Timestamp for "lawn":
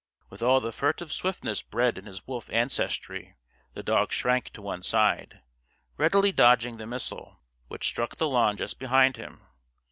8.27-8.57